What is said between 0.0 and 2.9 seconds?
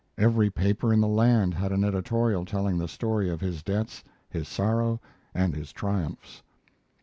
Every paper in the land had an editorial telling the